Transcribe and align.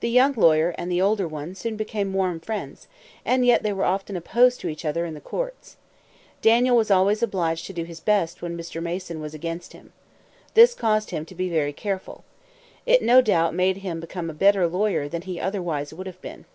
The 0.00 0.08
young 0.08 0.32
lawyer 0.38 0.74
and 0.78 0.90
the 0.90 1.02
older 1.02 1.28
one 1.28 1.54
soon 1.54 1.76
became 1.76 2.14
warm 2.14 2.40
friends; 2.40 2.88
and 3.26 3.44
yet 3.44 3.62
they 3.62 3.74
were 3.74 3.84
often 3.84 4.16
opposed 4.16 4.58
to 4.60 4.70
each 4.70 4.86
other 4.86 5.04
in 5.04 5.12
the 5.12 5.20
courts. 5.20 5.76
Daniel 6.40 6.74
was 6.78 6.90
always 6.90 7.22
obliged 7.22 7.66
to 7.66 7.74
do 7.74 7.84
his 7.84 8.00
best 8.00 8.40
when 8.40 8.56
Mr. 8.56 8.82
Mason 8.82 9.20
was 9.20 9.34
against 9.34 9.74
him. 9.74 9.92
This 10.54 10.72
caused 10.72 11.10
him 11.10 11.26
to 11.26 11.34
be 11.34 11.50
very 11.50 11.74
careful. 11.74 12.24
It 12.86 13.02
no 13.02 13.20
doubt 13.20 13.54
made 13.54 13.76
him 13.76 14.00
become 14.00 14.30
a 14.30 14.32
better 14.32 14.66
lawyer 14.66 15.10
than 15.10 15.20
he 15.20 15.38
otherwise 15.38 15.92
would 15.92 16.06
have 16.06 16.22
been. 16.22 16.46